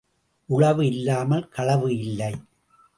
[0.49, 2.33] உளவு இல்லாமல் களவு இல்லை.